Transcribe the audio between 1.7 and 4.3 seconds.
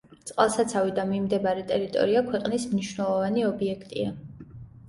ტერიტორია ქვეყნის მნიშვნელოვანი ობიექტია.